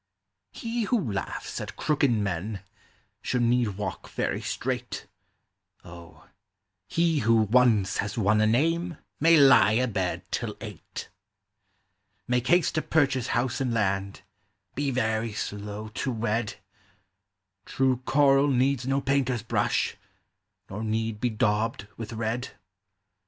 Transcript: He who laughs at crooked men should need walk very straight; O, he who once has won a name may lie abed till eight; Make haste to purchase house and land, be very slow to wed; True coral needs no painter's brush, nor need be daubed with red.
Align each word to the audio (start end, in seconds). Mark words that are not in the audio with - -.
He 0.49 0.85
who 0.85 1.13
laughs 1.13 1.61
at 1.61 1.75
crooked 1.75 2.09
men 2.09 2.63
should 3.21 3.43
need 3.43 3.77
walk 3.77 4.09
very 4.09 4.41
straight; 4.41 5.05
O, 5.85 6.27
he 6.87 7.19
who 7.19 7.35
once 7.35 7.97
has 7.97 8.17
won 8.17 8.41
a 8.41 8.47
name 8.47 8.97
may 9.19 9.37
lie 9.37 9.73
abed 9.73 10.23
till 10.31 10.57
eight; 10.59 11.09
Make 12.27 12.47
haste 12.47 12.73
to 12.73 12.81
purchase 12.81 13.27
house 13.37 13.61
and 13.61 13.75
land, 13.75 14.23
be 14.73 14.89
very 14.89 15.33
slow 15.33 15.89
to 15.89 16.11
wed; 16.11 16.55
True 17.67 17.97
coral 17.97 18.47
needs 18.47 18.87
no 18.87 19.01
painter's 19.01 19.43
brush, 19.43 19.97
nor 20.67 20.83
need 20.83 21.21
be 21.21 21.29
daubed 21.29 21.85
with 21.97 22.13
red. 22.13 22.57